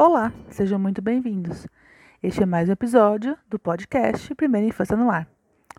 [0.00, 1.66] Olá, sejam muito bem-vindos.
[2.22, 5.26] Este é mais um episódio do podcast Primeira Infância no Ar.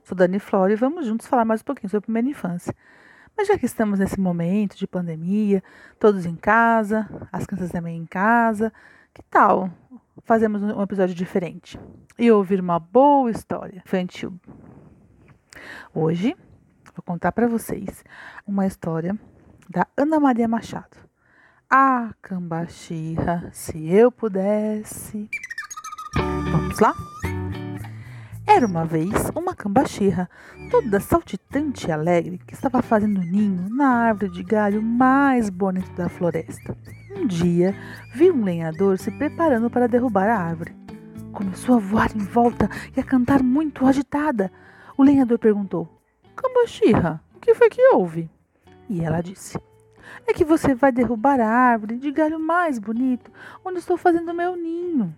[0.04, 2.76] Sou Dani Flora e vamos juntos falar mais um pouquinho sobre primeira infância.
[3.38, 5.64] Mas já que estamos nesse momento de pandemia,
[5.98, 8.74] todos em casa, as crianças também em casa,
[9.14, 9.72] que tal
[10.26, 11.80] fazemos um episódio diferente
[12.18, 14.38] e ouvir uma boa história infantil?
[15.94, 16.36] Hoje
[16.94, 18.04] vou contar para vocês
[18.46, 19.18] uma história
[19.70, 21.09] da Ana Maria Machado.
[21.72, 25.30] Ah, Cambaxirra, se eu pudesse.
[26.16, 26.96] Vamos lá?
[28.48, 30.28] Era uma vez uma cambaxirra,
[30.72, 36.10] toda saltitante e alegre, que estava fazendo ninho na árvore de galho mais bonita da
[36.10, 36.76] floresta.
[37.16, 37.76] Um dia,
[38.16, 40.76] viu um lenhador se preparando para derrubar a árvore.
[41.32, 44.52] Começou a voar em volta e a cantar muito agitada.
[44.98, 45.88] O lenhador perguntou:
[46.36, 48.28] Cambaxirra, o que foi que houve?
[48.90, 49.56] E ela disse:
[50.28, 53.32] É que você vai derrubar a árvore de galho mais bonito,
[53.64, 55.16] onde estou fazendo meu ninho.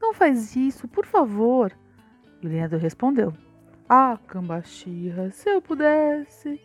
[0.00, 1.72] Não faz isso, por favor.
[2.42, 3.32] E lenhador respondeu:
[3.88, 6.60] Ah, cambaxirra, se eu pudesse.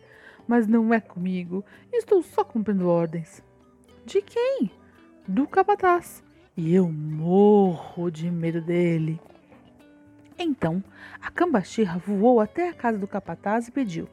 [0.48, 3.42] Mas não é comigo, estou só cumprindo ordens.
[4.04, 4.70] De quem?
[5.26, 6.22] Do capataz.
[6.56, 9.20] E eu morro de medo dele.
[10.38, 10.82] Então,
[11.20, 14.08] a cambaxirra voou até a casa do capataz e pediu: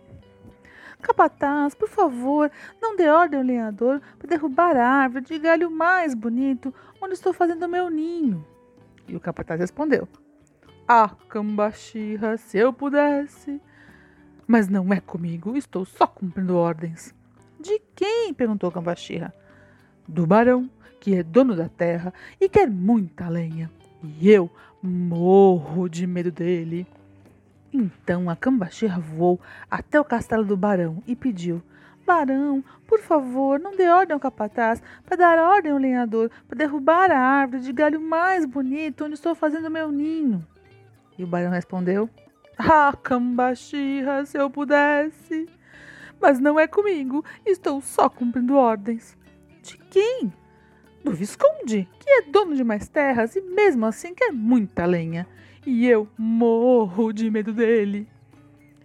[1.03, 2.49] Capataz, por favor,
[2.81, 7.33] não dê ordem ao lenhador para derrubar a árvore de galho mais bonito onde estou
[7.33, 8.43] fazendo meu ninho.
[9.07, 10.07] E o capataz respondeu:
[10.87, 13.61] Ah, cambaxirra, se eu pudesse.
[14.47, 17.13] Mas não é comigo, estou só cumprindo ordens.
[17.59, 18.33] De quem?
[18.33, 19.33] perguntou Cambaxirra.
[20.07, 23.69] Do barão, que é dono da terra e quer muita lenha.
[24.03, 24.49] E eu
[24.81, 26.85] morro de medo dele.
[27.73, 31.63] Então a cambaxirra voou até o castelo do barão e pediu:
[32.05, 37.09] Barão, por favor, não dê ordem ao capataz para dar ordem ao lenhador para derrubar
[37.09, 40.45] a árvore de galho mais bonito onde estou fazendo meu ninho.
[41.17, 42.09] E o barão respondeu:
[42.57, 45.47] Ah, cambaxirra, se eu pudesse.
[46.21, 49.17] Mas não é comigo, estou só cumprindo ordens.
[49.61, 50.31] De quem?
[51.03, 55.27] Do Visconde, que é dono de mais terras e mesmo assim quer muita lenha.
[55.65, 58.07] E eu morro de medo dele.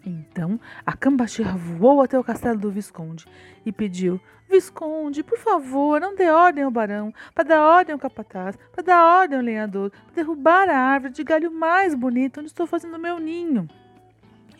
[0.07, 3.27] Então a cambaxirra voou até o castelo do Visconde
[3.67, 8.57] e pediu: Visconde, por favor, não dê ordem ao barão, para dar ordem ao capataz,
[8.73, 12.67] para dar ordem ao lenhador, para derrubar a árvore de galho mais bonito onde estou
[12.67, 13.69] fazendo meu ninho.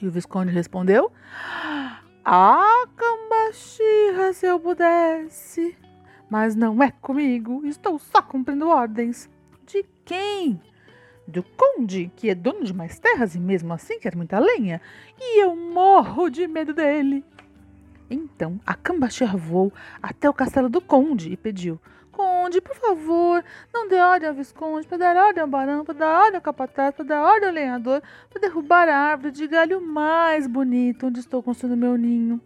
[0.01, 1.11] E o Visconde respondeu:
[2.25, 5.77] Ah, cambaxirra, se eu pudesse.
[6.29, 9.31] Mas não é comigo, estou só cumprindo ordens.
[9.67, 10.61] De quem?
[11.29, 14.81] Do conde, que é dono de mais terras e mesmo assim quer muita lenha,
[15.21, 17.23] e eu morro de medo dele.
[18.11, 19.71] Então a cambaxerra voou
[20.03, 21.79] até o castelo do conde e pediu:
[22.11, 26.19] Conde, por favor, não dê ordem ao visconde, para dar ordem ao barão, para dar
[26.19, 30.47] ordem ao capataz, para dar ordem ao lenhador, para derrubar a árvore de galho mais
[30.47, 32.41] bonito onde estou construindo meu ninho.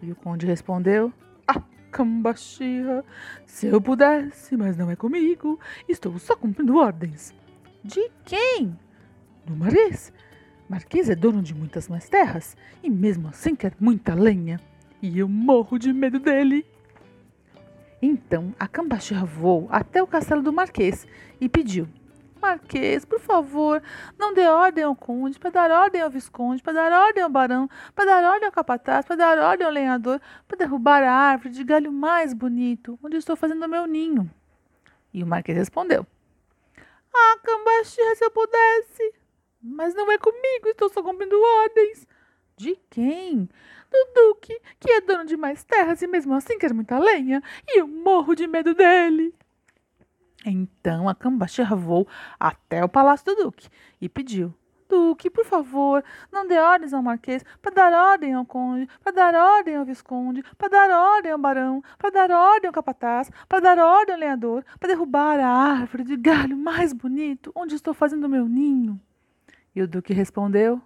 [0.00, 1.12] E o conde respondeu:
[1.48, 1.60] Ah,
[1.90, 3.04] cambaxirra,
[3.44, 5.58] se eu pudesse, mas não é comigo,
[5.88, 7.34] estou só cumprindo ordens.
[7.82, 8.78] De quem?
[9.46, 10.12] Do Marquês.
[10.68, 14.60] Marquês é dono de muitas mais terras e mesmo assim quer muita lenha.
[15.00, 16.66] E eu morro de medo dele.
[18.02, 21.06] Então a cambaxirra voou até o castelo do Marquês
[21.40, 21.88] e pediu:
[22.40, 23.82] Marquês, por favor,
[24.18, 27.68] não dê ordem ao conde, para dar ordem ao visconde, para dar ordem ao barão,
[27.94, 31.64] para dar ordem ao capataz, para dar ordem ao lenhador, para derrubar a árvore de
[31.64, 34.30] galho mais bonito, onde estou fazendo meu ninho.
[35.12, 36.06] E o Marquês respondeu:
[37.14, 39.14] ah, cambaxirra, se eu pudesse.
[39.62, 42.06] Mas não é comigo, estou só cumprindo ordens.
[42.56, 43.48] De quem?
[43.90, 47.80] Do Duque, que é dono de mais terras e mesmo assim quer muita lenha, e
[47.80, 49.34] eu morro de medo dele.
[50.44, 52.06] Então a cambaxirra voou
[52.38, 53.68] até o palácio do Duque
[54.00, 54.54] e pediu:
[54.90, 56.02] Duque, por favor,
[56.32, 60.42] não dê ordens ao marquês, para dar ordem ao conde, para dar ordem ao visconde,
[60.58, 64.64] para dar ordem ao barão, para dar ordem ao capataz, para dar ordem ao lenhador,
[64.80, 69.00] para derrubar a árvore de galho mais bonito onde estou fazendo meu ninho.
[69.76, 70.82] E o duque respondeu: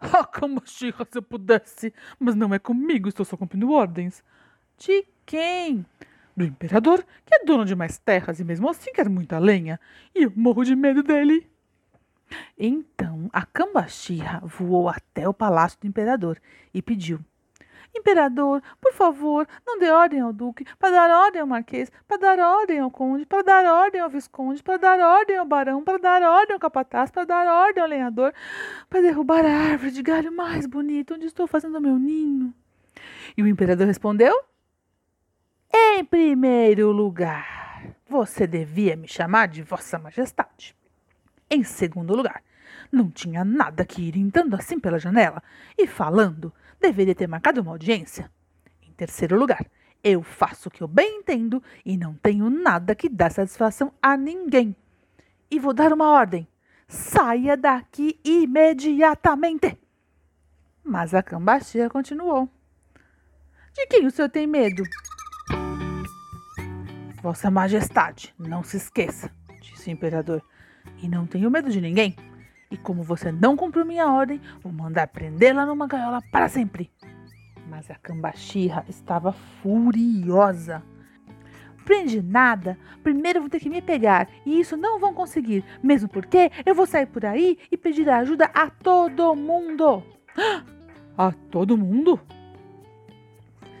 [0.00, 4.20] Ah, como xirra se eu pudesse, mas não é comigo, estou só cumprindo ordens.
[4.76, 5.86] De quem?
[6.36, 9.78] Do imperador, que é dono de mais terras e mesmo assim quer muita lenha,
[10.12, 11.53] e eu morro de medo dele.
[12.58, 16.40] Então a cambaxirra voou até o palácio do imperador
[16.72, 17.20] e pediu:
[17.96, 22.38] Imperador, por favor, não dê ordem ao duque, para dar ordem ao marquês, para dar
[22.40, 26.22] ordem ao conde, para dar ordem ao visconde, para dar ordem ao barão, para dar
[26.22, 28.34] ordem ao capataz, para dar ordem ao lenhador,
[28.90, 32.52] para derrubar a árvore de galho mais bonita onde estou fazendo meu ninho.
[33.36, 34.34] E o imperador respondeu:
[35.72, 40.74] Em primeiro lugar, você devia me chamar de Vossa Majestade.
[41.50, 42.42] Em segundo lugar,
[42.90, 45.42] não tinha nada que ir entrando assim pela janela
[45.76, 46.52] e falando.
[46.80, 48.30] Deveria ter marcado uma audiência.
[48.82, 49.66] Em terceiro lugar,
[50.02, 54.16] eu faço o que eu bem entendo e não tenho nada que dar satisfação a
[54.16, 54.76] ninguém.
[55.50, 56.46] E vou dar uma ordem:
[56.86, 59.78] saia daqui imediatamente.
[60.82, 62.48] Mas a cambaxia continuou.
[63.72, 64.84] De quem o senhor tem medo?
[67.22, 69.30] Vossa Majestade, não se esqueça,
[69.60, 70.42] disse o imperador.
[71.02, 72.16] E não tenho medo de ninguém.
[72.70, 76.90] E como você não cumpriu minha ordem, vou mandar prendê-la numa gaiola para sempre.
[77.68, 80.82] Mas a cambaxirra estava furiosa.
[81.84, 82.78] Prende nada.
[83.02, 84.28] Primeiro vão ter que me pegar.
[84.44, 85.64] E isso não vão conseguir.
[85.82, 90.02] Mesmo porque eu vou sair por aí e pedir ajuda a todo mundo.
[91.16, 92.18] A todo mundo?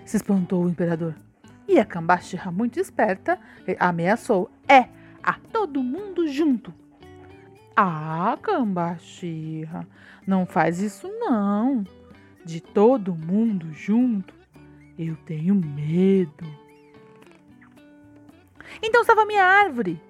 [0.04, 1.16] Se espantou o imperador.
[1.66, 3.40] E a cambaxirra, muito esperta,
[3.80, 4.88] ameaçou: É,
[5.20, 6.72] a todo mundo junto.
[7.76, 9.86] Ah, cambaxirra,
[10.26, 11.84] não faz isso não.
[12.44, 14.34] De todo mundo junto,
[14.98, 16.44] eu tenho medo.
[18.82, 20.00] Então salva minha árvore.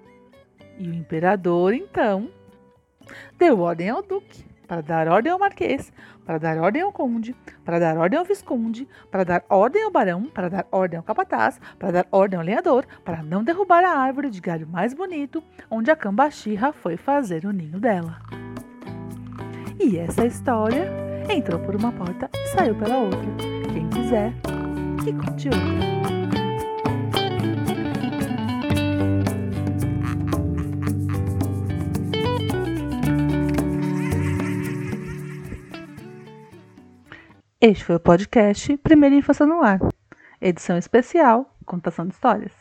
[0.77, 2.29] E o imperador, então,
[3.37, 5.91] deu ordem ao duque para dar ordem ao marquês,
[6.25, 10.23] para dar ordem ao conde, para dar ordem ao visconde, para dar ordem ao barão,
[10.23, 14.29] para dar ordem ao capataz, para dar ordem ao lenhador, para não derrubar a árvore
[14.29, 18.19] de galho mais bonito, onde a cambaxirra foi fazer o ninho dela.
[19.79, 20.89] E essa história
[21.29, 23.19] entrou por uma porta e saiu pela outra.
[23.73, 24.33] Quem quiser,
[25.03, 26.24] que conte outra.
[37.67, 39.79] Este foi o podcast Primeira Infância no Ar.
[40.39, 42.53] Edição especial, contação de histórias.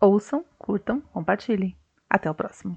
[0.00, 1.76] Ouçam, curtam, compartilhem.
[2.08, 2.72] Até o próximo.